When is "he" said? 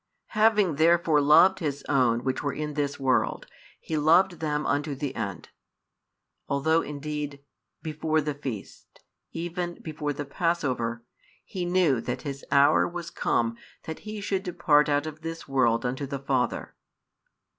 3.79-3.97, 11.45-11.65, 13.99-14.21